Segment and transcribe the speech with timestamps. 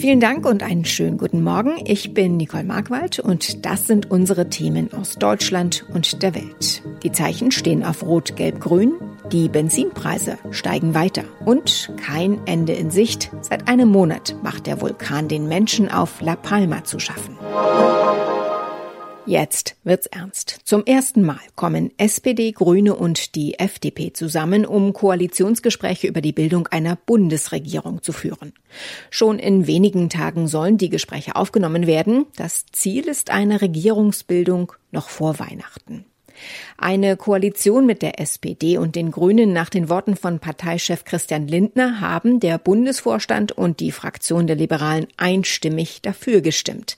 [0.00, 1.74] Vielen Dank und einen schönen guten Morgen.
[1.84, 6.82] Ich bin Nicole Markwald und das sind unsere Themen aus Deutschland und der Welt.
[7.02, 8.94] Die Zeichen stehen auf Rot, Gelb, Grün.
[9.30, 13.30] Die Benzinpreise steigen weiter und kein Ende in Sicht.
[13.42, 17.36] Seit einem Monat macht der Vulkan den Menschen auf La Palma zu schaffen.
[19.30, 20.58] Jetzt wird's ernst.
[20.64, 26.66] Zum ersten Mal kommen SPD, Grüne und die FDP zusammen, um Koalitionsgespräche über die Bildung
[26.66, 28.52] einer Bundesregierung zu führen.
[29.08, 32.26] Schon in wenigen Tagen sollen die Gespräche aufgenommen werden.
[32.34, 36.06] Das Ziel ist eine Regierungsbildung noch vor Weihnachten.
[36.78, 42.00] Eine Koalition mit der SPD und den Grünen nach den Worten von Parteichef Christian Lindner
[42.00, 46.96] haben der Bundesvorstand und die Fraktion der Liberalen einstimmig dafür gestimmt.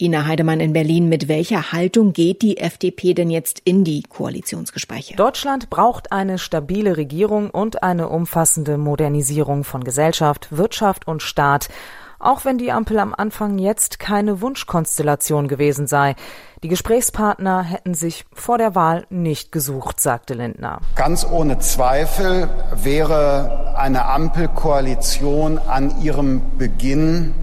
[0.00, 5.16] Ina Heidemann in Berlin, mit welcher Haltung geht die FDP denn jetzt in die Koalitionsgespräche?
[5.16, 11.68] Deutschland braucht eine stabile Regierung und eine umfassende Modernisierung von Gesellschaft, Wirtschaft und Staat
[12.18, 16.16] auch wenn die Ampel am Anfang jetzt keine Wunschkonstellation gewesen sei.
[16.62, 20.80] Die Gesprächspartner hätten sich vor der Wahl nicht gesucht, sagte Lindner.
[20.96, 27.34] Ganz ohne Zweifel wäre eine Ampelkoalition an ihrem Beginn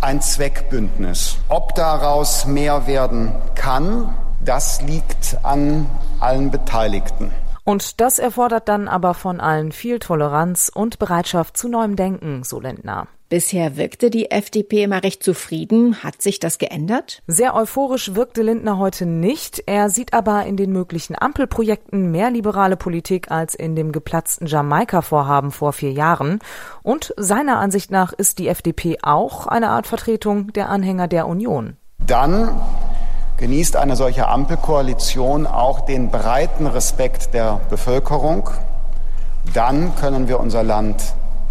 [0.00, 1.38] ein Zweckbündnis.
[1.48, 5.86] Ob daraus mehr werden kann, das liegt an
[6.20, 7.30] allen Beteiligten.
[7.64, 12.60] Und das erfordert dann aber von allen viel Toleranz und Bereitschaft zu neuem Denken, so
[12.60, 13.08] Lindner.
[13.28, 16.04] Bisher wirkte die FDP immer recht zufrieden.
[16.04, 17.24] Hat sich das geändert?
[17.26, 19.64] Sehr euphorisch wirkte Lindner heute nicht.
[19.66, 25.50] Er sieht aber in den möglichen Ampelprojekten mehr liberale Politik als in dem geplatzten Jamaika-Vorhaben
[25.50, 26.38] vor vier Jahren.
[26.84, 31.76] Und seiner Ansicht nach ist die FDP auch eine Art Vertretung der Anhänger der Union.
[32.06, 32.60] Dann
[33.38, 38.50] genießt eine solche Ampelkoalition auch den breiten Respekt der Bevölkerung.
[39.52, 41.02] Dann können wir unser Land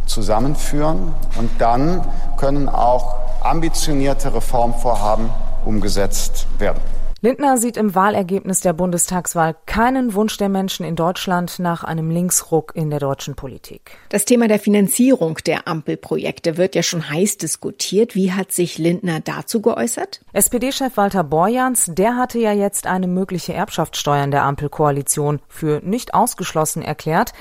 [0.06, 2.06] zusammenführen und dann
[2.38, 5.30] können auch ambitionierte Reformvorhaben
[5.66, 6.82] umgesetzt werden.
[7.26, 12.74] Lindner sieht im Wahlergebnis der Bundestagswahl keinen Wunsch der Menschen in Deutschland nach einem Linksruck
[12.76, 13.98] in der deutschen Politik.
[14.10, 18.14] Das Thema der Finanzierung der Ampelprojekte wird ja schon heiß diskutiert.
[18.14, 20.22] Wie hat sich Lindner dazu geäußert?
[20.34, 26.14] SPD-Chef Walter Borjans, der hatte ja jetzt eine mögliche Erbschaftssteuer in der Ampelkoalition für nicht
[26.14, 27.34] ausgeschlossen erklärt.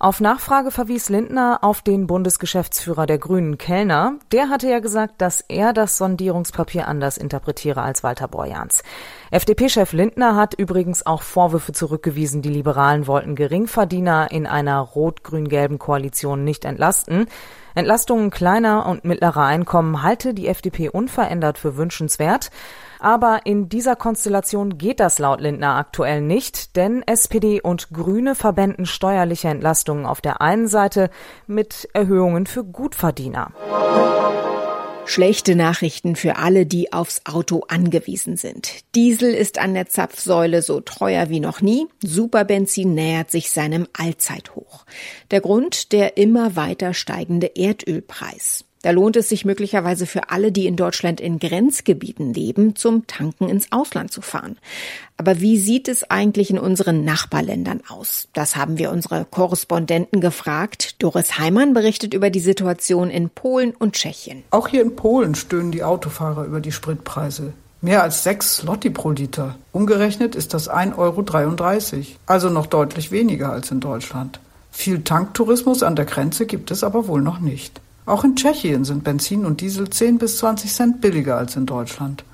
[0.00, 4.14] Auf Nachfrage verwies Lindner auf den Bundesgeschäftsführer der Grünen Kellner.
[4.30, 8.84] Der hatte ja gesagt, dass er das Sondierungspapier anders interpretiere als Walter Borjans.
[9.32, 16.44] FDP-Chef Lindner hat übrigens auch Vorwürfe zurückgewiesen, die Liberalen wollten Geringverdiener in einer rot-grün-gelben Koalition
[16.44, 17.26] nicht entlasten.
[17.74, 22.52] Entlastungen kleiner und mittlerer Einkommen halte die FDP unverändert für wünschenswert.
[23.00, 28.86] Aber in dieser Konstellation geht das laut Lindner aktuell nicht, denn SPD und Grüne verbänden
[28.86, 31.10] steuerliche Entlastungen auf der einen Seite
[31.46, 33.52] mit Erhöhungen für Gutverdiener.
[35.08, 38.84] Schlechte Nachrichten für alle, die aufs Auto angewiesen sind.
[38.94, 41.86] Diesel ist an der Zapfsäule so teuer wie noch nie.
[42.04, 44.84] Superbenzin nähert sich seinem Allzeithoch.
[45.30, 48.66] Der Grund der immer weiter steigende Erdölpreis.
[48.82, 53.48] Da lohnt es sich möglicherweise für alle, die in Deutschland in Grenzgebieten leben, zum Tanken
[53.48, 54.56] ins Ausland zu fahren.
[55.16, 58.28] Aber wie sieht es eigentlich in unseren Nachbarländern aus?
[58.34, 61.02] Das haben wir unsere Korrespondenten gefragt.
[61.02, 64.44] Doris Heimann berichtet über die Situation in Polen und Tschechien.
[64.50, 67.52] Auch hier in Polen stöhnen die Autofahrer über die Spritpreise.
[67.80, 69.56] Mehr als sechs Lotti pro Liter.
[69.72, 72.04] Umgerechnet ist das 1,33 Euro.
[72.26, 74.40] Also noch deutlich weniger als in Deutschland.
[74.72, 77.80] Viel Tanktourismus an der Grenze gibt es aber wohl noch nicht.
[78.08, 82.24] Auch in Tschechien sind Benzin und Diesel 10 bis 20 Cent billiger als in Deutschland.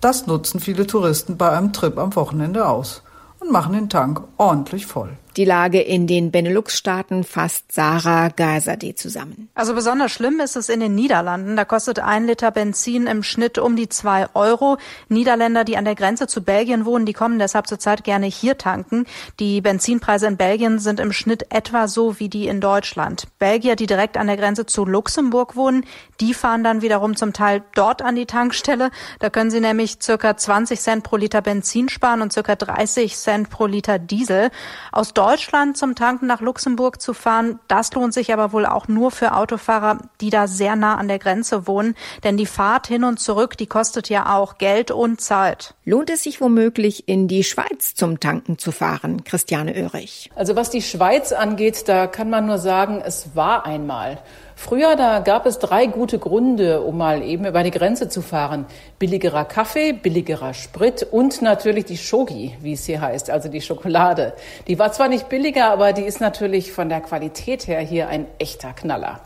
[0.00, 3.04] Das nutzen viele Touristen bei einem Trip am Wochenende aus
[3.38, 5.10] und machen den Tank ordentlich voll.
[5.36, 9.48] Die Lage in den Benelux-Staaten fasst Sarah Gazadeh zusammen.
[9.54, 11.56] Also besonders schlimm ist es in den Niederlanden.
[11.56, 14.78] Da kostet ein Liter Benzin im Schnitt um die zwei Euro.
[15.08, 19.06] Niederländer, die an der Grenze zu Belgien wohnen, die kommen deshalb zurzeit gerne hier tanken.
[19.38, 23.28] Die Benzinpreise in Belgien sind im Schnitt etwa so wie die in Deutschland.
[23.38, 25.84] Belgier, die direkt an der Grenze zu Luxemburg wohnen,
[26.20, 28.90] die fahren dann wiederum zum Teil dort an die Tankstelle.
[29.20, 33.50] Da können sie nämlich circa 20 Cent pro Liter Benzin sparen und circa 30 Cent
[33.50, 34.50] pro Liter Diesel.
[34.92, 37.60] Aus Deutschland zum Tanken nach Luxemburg zu fahren.
[37.68, 41.18] Das lohnt sich aber wohl auch nur für Autofahrer, die da sehr nah an der
[41.18, 41.94] Grenze wohnen.
[42.24, 45.74] Denn die Fahrt hin und zurück, die kostet ja auch Geld und Zeit.
[45.84, 49.22] Lohnt es sich womöglich in die Schweiz zum Tanken zu fahren?
[49.22, 50.30] Christiane Oehrig.
[50.36, 54.22] Also was die Schweiz angeht, da kann man nur sagen, es war einmal.
[54.62, 58.66] Früher, da gab es drei gute Gründe, um mal eben über die Grenze zu fahren.
[58.98, 64.34] Billigerer Kaffee, billigerer Sprit und natürlich die Schogi, wie es hier heißt, also die Schokolade.
[64.68, 68.26] Die war zwar nicht billiger, aber die ist natürlich von der Qualität her hier ein
[68.38, 69.22] echter Knaller.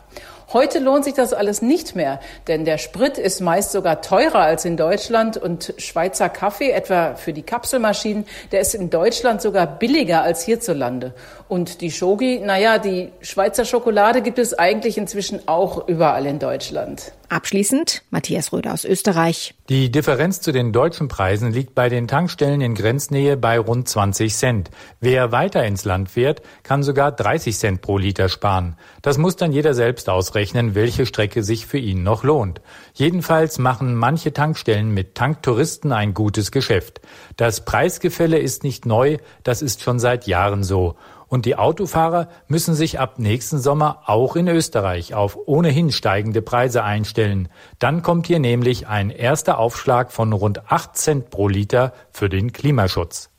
[0.53, 4.63] Heute lohnt sich das alles nicht mehr, denn der Sprit ist meist sogar teurer als
[4.63, 10.21] in Deutschland und Schweizer Kaffee, etwa für die Kapselmaschinen, der ist in Deutschland sogar billiger
[10.21, 11.13] als hierzulande.
[11.47, 17.11] Und die Shogi, naja, die Schweizer Schokolade gibt es eigentlich inzwischen auch überall in Deutschland.
[17.29, 19.55] Abschließend Matthias Röder aus Österreich.
[19.69, 24.35] Die Differenz zu den deutschen Preisen liegt bei den Tankstellen in Grenznähe bei rund 20
[24.35, 24.71] Cent.
[24.99, 28.77] Wer weiter ins Land fährt, kann sogar 30 Cent pro Liter sparen.
[29.01, 32.61] Das muss dann jeder selbst ausrechnen, welche Strecke sich für ihn noch lohnt.
[32.93, 37.01] Jedenfalls machen manche Tankstellen mit Tanktouristen ein gutes Geschäft.
[37.37, 40.95] Das Preisgefälle ist nicht neu, das ist schon seit Jahren so.
[41.27, 46.83] Und die Autofahrer müssen sich ab nächsten Sommer auch in Österreich auf ohnehin steigende Preise
[46.83, 47.49] einstellen.
[47.79, 52.53] Dann kommt hier nämlich ein erster Aufschlag von rund 8 Cent pro Liter für den
[52.53, 53.29] Klimaschutz.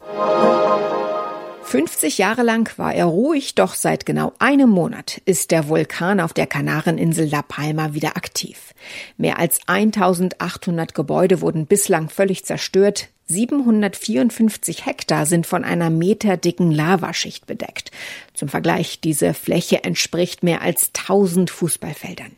[1.67, 6.33] 50 Jahre lang war er ruhig, doch seit genau einem Monat ist der Vulkan auf
[6.33, 8.73] der Kanareninsel La Palma wieder aktiv.
[9.17, 13.09] Mehr als 1800 Gebäude wurden bislang völlig zerstört.
[13.27, 17.91] 754 Hektar sind von einer meterdicken Lavaschicht bedeckt.
[18.35, 22.33] Zum Vergleich, diese Fläche entspricht mehr als 1000 Fußballfeldern.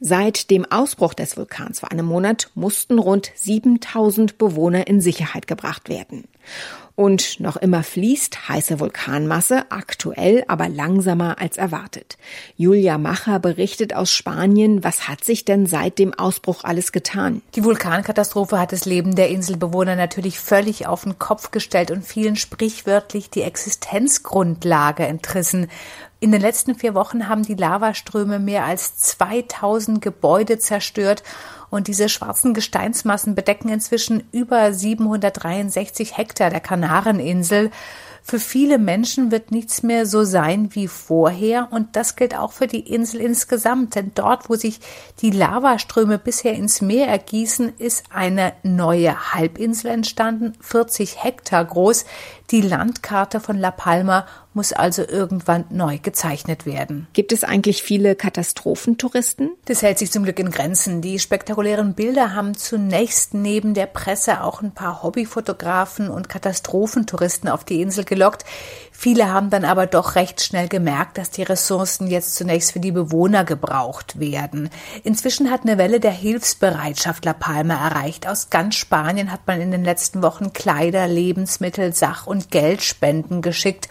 [0.00, 5.88] Seit dem Ausbruch des Vulkans vor einem Monat mussten rund 7000 Bewohner in Sicherheit gebracht
[5.88, 6.24] werden.
[6.98, 12.18] Und noch immer fließt heiße Vulkanmasse, aktuell aber langsamer als erwartet.
[12.56, 17.40] Julia Macher berichtet aus Spanien, was hat sich denn seit dem Ausbruch alles getan?
[17.54, 22.34] Die Vulkankatastrophe hat das Leben der Inselbewohner natürlich völlig auf den Kopf gestellt und vielen
[22.34, 25.68] sprichwörtlich die Existenzgrundlage entrissen.
[26.18, 31.22] In den letzten vier Wochen haben die Lavaströme mehr als 2000 Gebäude zerstört
[31.70, 37.70] und diese schwarzen Gesteinsmassen bedecken inzwischen über 763 Hektar der Kanareninsel.
[38.30, 42.66] Für viele Menschen wird nichts mehr so sein wie vorher und das gilt auch für
[42.66, 44.80] die Insel insgesamt, denn dort, wo sich
[45.20, 52.04] die Lavaströme bisher ins Meer ergießen, ist eine neue Halbinsel entstanden, 40 Hektar groß.
[52.50, 57.06] Die Landkarte von La Palma muss also irgendwann neu gezeichnet werden.
[57.12, 59.50] Gibt es eigentlich viele Katastrophentouristen?
[59.66, 61.00] Das hält sich zum Glück in Grenzen.
[61.00, 67.64] Die spektakulären Bilder haben zunächst neben der Presse auch ein paar Hobbyfotografen und Katastrophentouristen auf
[67.64, 68.44] die Insel gelockt.
[68.90, 72.90] Viele haben dann aber doch recht schnell gemerkt, dass die Ressourcen jetzt zunächst für die
[72.90, 74.70] Bewohner gebraucht werden.
[75.04, 78.26] Inzwischen hat eine Welle der Hilfsbereitschaft La Palma erreicht.
[78.26, 83.88] Aus ganz Spanien hat man in den letzten Wochen Kleider, Lebensmittel, Sach- und Geldspenden geschickt.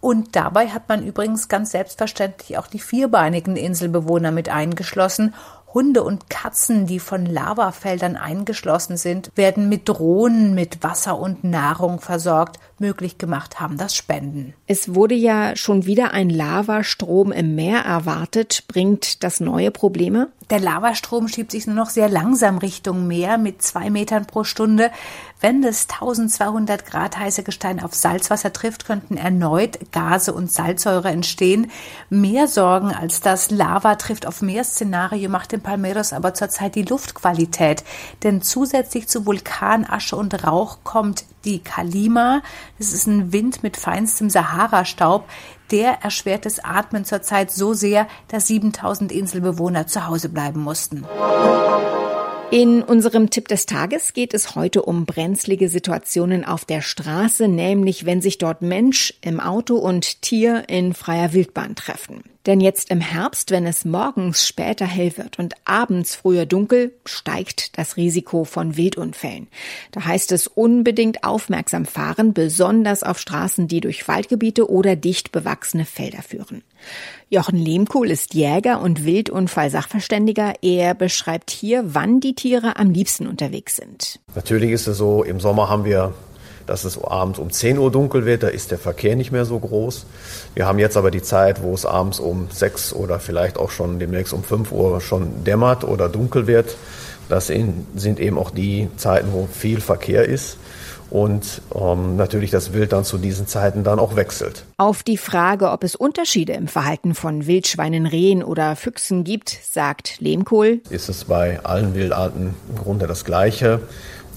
[0.00, 5.34] Und dabei hat man übrigens ganz selbstverständlich auch die vierbeinigen Inselbewohner mit eingeschlossen.
[5.74, 12.00] Hunde und Katzen, die von Lavafeldern eingeschlossen sind, werden mit Drohnen mit Wasser und Nahrung
[12.00, 12.58] versorgt.
[12.80, 14.54] Möglich gemacht haben das Spenden.
[14.66, 18.64] Es wurde ja schon wieder ein Lavastrom im Meer erwartet.
[18.68, 20.28] Bringt das neue Probleme?
[20.50, 24.90] Der Lavastrom schiebt sich nur noch sehr langsam Richtung Meer mit zwei Metern pro Stunde.
[25.40, 31.70] Wenn das 1200 Grad heiße Gestein auf Salzwasser trifft, könnten erneut Gase und Salzsäure entstehen.
[32.08, 37.84] Mehr Sorgen als das Lava trifft auf Meer-Szenario macht in Palmeiras aber zurzeit die Luftqualität.
[38.22, 42.42] Denn zusätzlich zu Vulkanasche und Rauch kommt die Kalima.
[42.78, 45.28] Das ist ein Wind mit feinstem Sahara-Staub
[45.70, 51.04] der erschwert das Atmen zurzeit so sehr, dass 7000 Inselbewohner zu Hause bleiben mussten.
[52.50, 58.06] In unserem Tipp des Tages geht es heute um brenzlige Situationen auf der Straße, nämlich
[58.06, 62.22] wenn sich dort Mensch im Auto und Tier in freier Wildbahn treffen.
[62.48, 67.76] Denn jetzt im Herbst, wenn es morgens später hell wird und abends früher dunkel, steigt
[67.76, 69.48] das Risiko von Wildunfällen.
[69.92, 75.84] Da heißt es unbedingt aufmerksam fahren, besonders auf Straßen, die durch Waldgebiete oder dicht bewachsene
[75.84, 76.62] Felder führen.
[77.28, 80.54] Jochen Lehmkuhl ist Jäger und Wildunfall-Sachverständiger.
[80.62, 84.20] Er beschreibt hier, wann die Tiere am liebsten unterwegs sind.
[84.34, 86.14] Natürlich ist es so, im Sommer haben wir
[86.68, 89.58] dass es abends um 10 Uhr dunkel wird, da ist der Verkehr nicht mehr so
[89.58, 90.06] groß.
[90.54, 93.98] Wir haben jetzt aber die Zeit, wo es abends um 6 oder vielleicht auch schon
[93.98, 96.76] demnächst um 5 Uhr schon dämmert oder dunkel wird.
[97.28, 100.56] Das sind eben auch die Zeiten, wo viel Verkehr ist
[101.10, 104.64] und ähm, natürlich das Wild dann zu diesen Zeiten dann auch wechselt.
[104.76, 110.20] Auf die Frage, ob es Unterschiede im Verhalten von Wildschweinen, Rehen oder Füchsen gibt, sagt
[110.20, 110.80] Lehmkohl.
[110.90, 113.80] Ist es bei allen Wildarten im Grunde das Gleiche,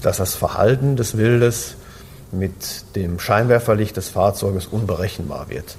[0.02, 1.76] dass das Verhalten des Wildes
[2.32, 5.76] mit dem Scheinwerferlicht des Fahrzeuges unberechenbar wird.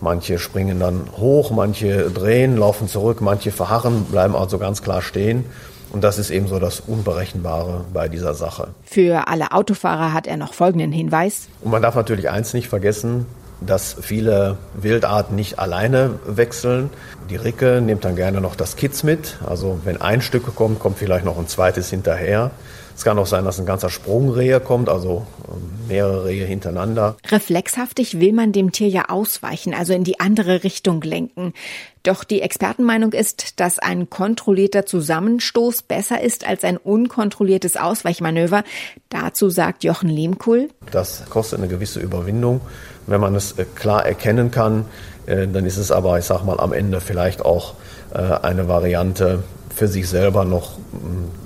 [0.00, 5.44] Manche springen dann hoch, manche drehen, laufen zurück, manche verharren, bleiben also ganz klar stehen.
[5.90, 8.68] Und das ist eben so das Unberechenbare bei dieser Sache.
[8.84, 11.48] Für alle Autofahrer hat er noch folgenden Hinweis.
[11.62, 13.26] Und man darf natürlich eins nicht vergessen,
[13.60, 16.90] dass viele Wildarten nicht alleine wechseln.
[17.30, 19.38] Die Ricke nimmt dann gerne noch das Kids mit.
[19.46, 22.50] Also wenn ein Stück kommt, kommt vielleicht noch ein zweites hinterher.
[22.98, 27.16] Es kann auch sein, dass ein ganzer Sprungrehe kommt, also ähm, mehrere Rehe hintereinander.
[27.30, 31.54] Reflexhaftig will man dem Tier ja ausweichen, also in die andere Richtung lenken.
[32.02, 38.64] Doch die Expertenmeinung ist, dass ein kontrollierter Zusammenstoß besser ist als ein unkontrolliertes Ausweichmanöver.
[39.10, 40.68] Dazu sagt Jochen Lehmkuhl.
[40.90, 42.60] Das kostet eine gewisse Überwindung.
[43.06, 44.86] Wenn man es äh, klar erkennen kann,
[45.26, 47.74] äh, dann ist es aber, ich sag mal, am Ende vielleicht auch
[48.12, 50.72] äh, eine Variante für sich selber noch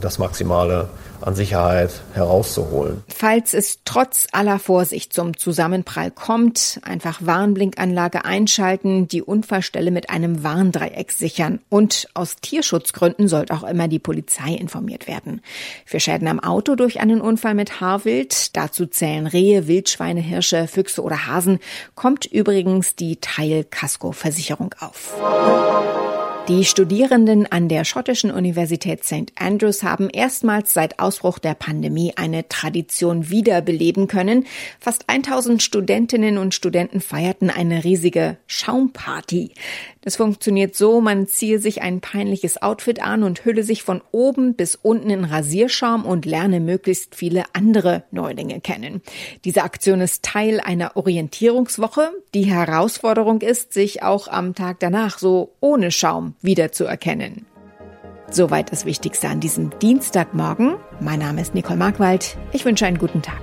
[0.01, 0.89] das Maximale
[1.27, 3.03] an Sicherheit herauszuholen.
[3.09, 10.43] Falls es trotz aller Vorsicht zum Zusammenprall kommt, einfach Warnblinkanlage einschalten, die Unfallstelle mit einem
[10.43, 15.41] Warndreieck sichern und aus Tierschutzgründen sollte auch immer die Polizei informiert werden.
[15.87, 21.03] Für Schäden am Auto durch einen Unfall mit Haarwild, dazu zählen Rehe, Wildschweine, Hirsche, Füchse
[21.03, 21.59] oder Hasen,
[21.95, 25.15] kommt übrigens die Teil-Kasko-Versicherung auf.
[26.49, 29.33] Die Studierenden an der schottischen Universität St.
[29.37, 34.47] Andrews haben erstmals seit Ausbruch der Pandemie eine Tradition wiederbeleben können.
[34.81, 39.53] Fast 1000 Studentinnen und Studenten feierten eine riesige Schaumparty.
[40.01, 44.55] Das funktioniert so, man ziehe sich ein peinliches Outfit an und hülle sich von oben
[44.55, 49.01] bis unten in Rasierschaum und lerne möglichst viele andere Neulinge kennen.
[49.45, 52.11] Diese Aktion ist Teil einer Orientierungswoche.
[52.35, 57.47] Die Herausforderung ist, sich auch am Tag danach so ohne Schaum wiederzuerkennen.
[58.31, 60.77] Soweit das Wichtigste an diesem Dienstagmorgen.
[61.01, 62.37] Mein Name ist Nicole Markwald.
[62.53, 63.41] Ich wünsche einen guten Tag.